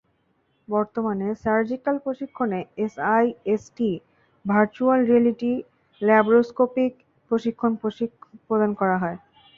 [0.67, 3.89] বর্তমানে সার্জিক্যাল প্রশিক্ষণে S I S T
[4.45, 5.51] virtual reality
[6.01, 6.91] laparoscopic
[7.31, 9.17] প্রশিক্ষণ প্রশিক্ষণ প্রদান করা হয়।